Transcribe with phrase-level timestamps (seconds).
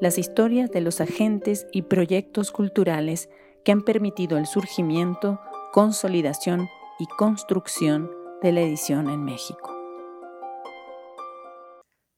[0.00, 3.28] las historias de los agentes y proyectos culturales
[3.64, 5.40] que han permitido el surgimiento,
[5.72, 6.68] consolidación
[6.98, 8.10] y construcción
[8.42, 9.76] de la edición en México.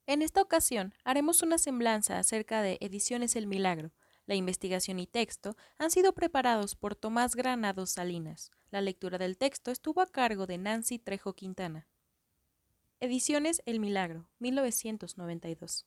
[0.07, 3.93] En esta ocasión haremos una semblanza acerca de Ediciones El Milagro.
[4.27, 8.53] La investigación y texto han sido preparados por Tomás Granados Salinas.
[8.71, 11.89] La lectura del texto estuvo a cargo de Nancy Trejo Quintana.
[13.01, 15.87] Ediciones El Milagro, 1992.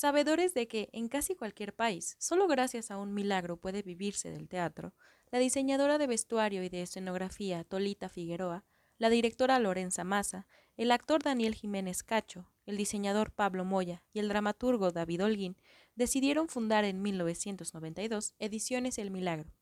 [0.00, 4.48] Sabedores de que en casi cualquier país, solo gracias a un milagro puede vivirse del
[4.48, 4.94] teatro,
[5.30, 8.64] la diseñadora de vestuario y de escenografía Tolita Figueroa,
[8.96, 10.46] la directora Lorenza Maza,
[10.78, 15.58] el actor Daniel Jiménez Cacho, el diseñador Pablo Moya y el dramaturgo David Holguín
[15.96, 19.52] decidieron fundar en 1992 Ediciones El Milagro.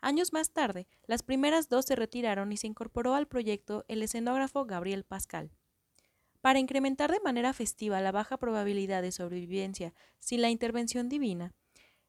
[0.00, 4.64] Años más tarde, las primeras dos se retiraron y se incorporó al proyecto el escenógrafo
[4.64, 5.52] Gabriel Pascal.
[6.44, 11.54] Para incrementar de manera festiva la baja probabilidad de sobrevivencia sin la intervención divina,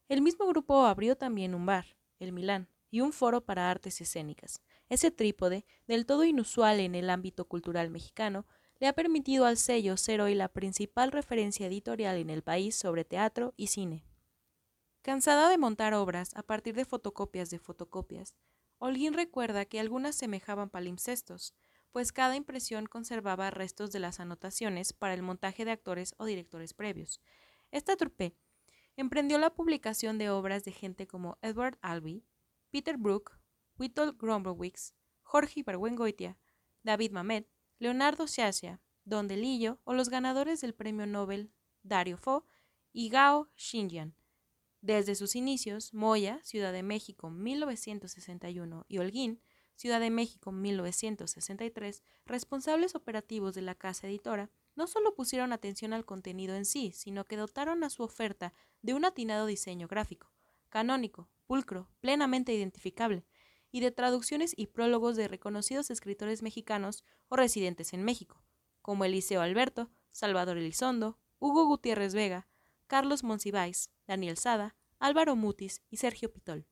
[0.09, 4.61] el mismo grupo abrió también un bar, el Milán, y un foro para artes escénicas.
[4.89, 8.45] Ese trípode, del todo inusual en el ámbito cultural mexicano,
[8.81, 13.05] le ha permitido al sello ser hoy la principal referencia editorial en el país sobre
[13.05, 14.03] teatro y cine.
[15.01, 18.35] Cansada de montar obras a partir de fotocopias de fotocopias,
[18.79, 21.55] Holguín recuerda que algunas semejaban palimpsestos,
[21.95, 26.73] pues cada impresión conservaba restos de las anotaciones para el montaje de actores o directores
[26.73, 27.21] previos.
[27.71, 28.35] Esta trupe
[28.97, 32.25] emprendió la publicación de obras de gente como Edward Albee,
[32.69, 33.39] Peter Brook,
[33.79, 34.93] Witold Grombrowicz,
[35.23, 36.37] Jorge Ibargüengoitia,
[36.83, 37.47] David Mamet,
[37.79, 42.45] Leonardo Sciascia, Don Delillo o los ganadores del premio Nobel Dario Fo
[42.91, 44.17] y Gao Xinjiang.
[44.81, 49.39] Desde sus inicios, Moya, Ciudad de México, 1961, y Holguín,
[49.75, 56.05] Ciudad de México 1963, responsables operativos de la casa editora, no solo pusieron atención al
[56.05, 60.31] contenido en sí, sino que dotaron a su oferta de un atinado diseño gráfico,
[60.69, 63.25] canónico, pulcro, plenamente identificable,
[63.71, 68.41] y de traducciones y prólogos de reconocidos escritores mexicanos o residentes en México,
[68.81, 72.47] como Eliseo Alberto, Salvador Elizondo, Hugo Gutiérrez Vega,
[72.87, 76.65] Carlos Monsiváis, Daniel Sada, Álvaro Mutis y Sergio Pitol.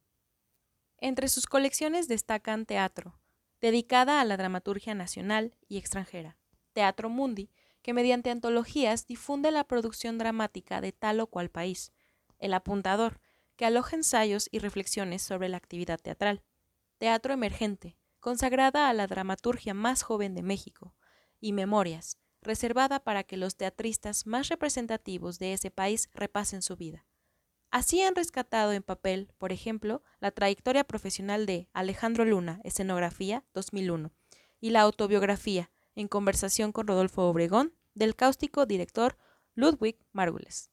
[1.03, 3.19] Entre sus colecciones destacan Teatro,
[3.59, 6.37] dedicada a la dramaturgia nacional y extranjera,
[6.71, 11.91] Teatro Mundi, que mediante antologías difunde la producción dramática de tal o cual país,
[12.39, 13.19] El Apuntador,
[13.57, 16.41] que aloja ensayos y reflexiones sobre la actividad teatral,
[16.99, 20.95] Teatro Emergente, consagrada a la dramaturgia más joven de México,
[21.41, 27.05] y Memorias, reservada para que los teatristas más representativos de ese país repasen su vida.
[27.73, 34.11] Así han rescatado en papel, por ejemplo, la trayectoria profesional de Alejandro Luna, escenografía 2001,
[34.61, 39.17] y la autobiografía, en conversación con Rodolfo Obregón, del cáustico director
[39.55, 40.69] Ludwig Margules.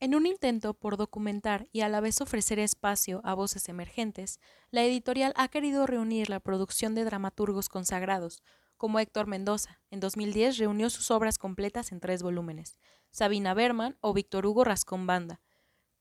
[0.00, 4.40] En un intento por documentar y a la vez ofrecer espacio a voces emergentes,
[4.72, 8.42] la editorial ha querido reunir la producción de dramaturgos consagrados,
[8.76, 9.80] como Héctor Mendoza.
[9.92, 12.80] En 2010 reunió sus obras completas en tres volúmenes,
[13.12, 15.40] Sabina Berman o Víctor Hugo Rascón Banda,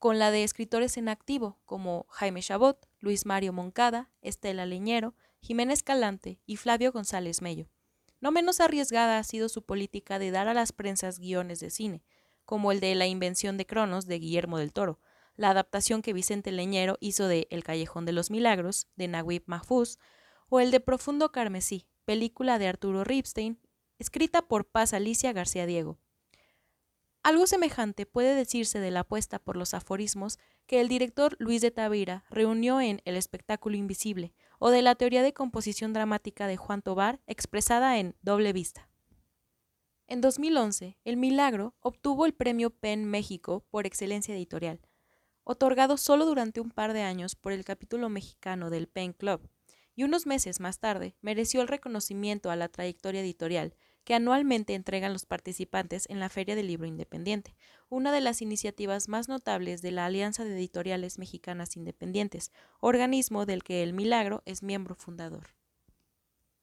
[0.03, 5.81] con la de escritores en activo como Jaime Chabot, Luis Mario Moncada, Estela Leñero, Jiménez
[5.81, 7.69] Calante y Flavio González Mello.
[8.19, 12.03] No menos arriesgada ha sido su política de dar a las prensas guiones de cine,
[12.43, 14.99] como el de La invención de Cronos de Guillermo del Toro,
[15.37, 19.99] la adaptación que Vicente Leñero hizo de El Callejón de los Milagros de Naguib Mahfouz,
[20.49, 23.57] o el de Profundo Carmesí, película de Arturo Ripstein,
[23.99, 25.97] escrita por Paz Alicia García Diego.
[27.23, 31.71] Algo semejante puede decirse de la apuesta por los aforismos que el director Luis de
[31.71, 36.81] Tavira reunió en El espectáculo invisible, o de la teoría de composición dramática de Juan
[36.81, 38.89] Tobar expresada en Doble Vista.
[40.07, 44.81] En 2011, El Milagro obtuvo el premio PEN México por excelencia editorial,
[45.45, 49.49] otorgado solo durante un par de años por el capítulo mexicano del PEN Club,
[49.95, 55.13] y unos meses más tarde mereció el reconocimiento a la trayectoria editorial que anualmente entregan
[55.13, 57.55] los participantes en la Feria del Libro Independiente,
[57.89, 63.63] una de las iniciativas más notables de la Alianza de Editoriales Mexicanas Independientes, organismo del
[63.63, 65.55] que El Milagro es miembro fundador.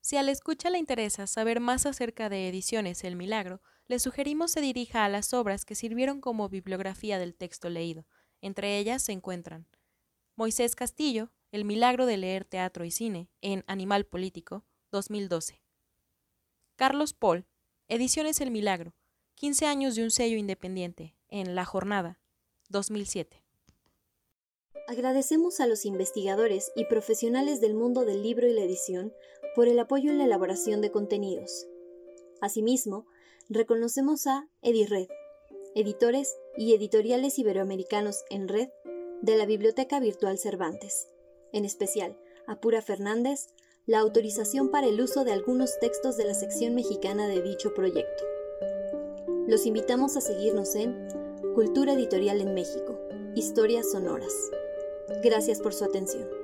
[0.03, 4.53] Si a la escucha le interesa saber más acerca de Ediciones El Milagro, le sugerimos
[4.53, 8.07] se dirija a las obras que sirvieron como bibliografía del texto leído.
[8.41, 9.67] Entre ellas se encuentran
[10.37, 15.60] Moisés Castillo, El milagro de leer teatro y cine, en Animal Político, 2012.
[16.81, 17.45] Carlos Paul,
[17.89, 18.95] Ediciones El Milagro,
[19.35, 22.19] 15 años de un sello independiente, en La Jornada,
[22.71, 23.45] 2007.
[24.89, 29.13] Agradecemos a los investigadores y profesionales del mundo del libro y la edición
[29.55, 31.67] por el apoyo en la elaboración de contenidos.
[32.41, 33.07] Asimismo,
[33.51, 35.09] reconocemos a EdiRed,
[35.75, 38.71] editores y editoriales iberoamericanos en red
[39.21, 41.11] de la Biblioteca Virtual Cervantes,
[41.53, 43.49] en especial a Pura Fernández,
[43.87, 48.25] la autorización para el uso de algunos textos de la sección mexicana de dicho proyecto.
[49.47, 51.09] Los invitamos a seguirnos en
[51.55, 52.99] Cultura Editorial en México,
[53.35, 54.35] Historias Sonoras.
[55.23, 56.40] Gracias por su atención.